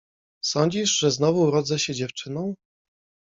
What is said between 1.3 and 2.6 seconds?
urodzę się dziewczyną?